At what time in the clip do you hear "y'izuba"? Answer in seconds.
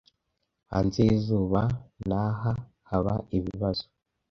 1.07-1.61